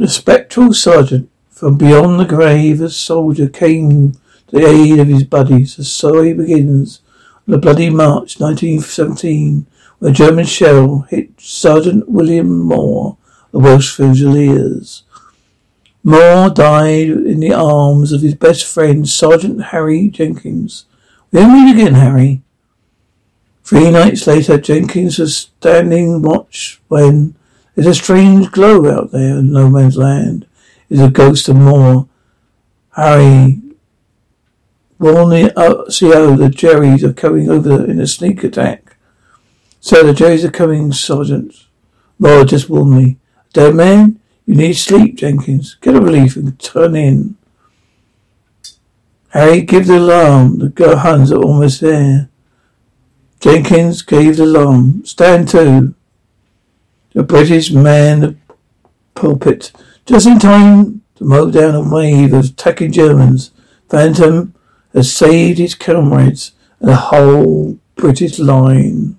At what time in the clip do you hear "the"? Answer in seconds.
0.00-0.08, 2.18-2.24, 4.50-4.66, 5.76-5.84, 7.52-7.58, 13.52-13.58, 17.40-17.52, 35.30-35.58, 36.36-36.48, 40.02-40.12, 49.86-49.96, 50.58-50.98, 54.36-54.44, 57.12-57.22, 58.20-58.36, 66.88-66.96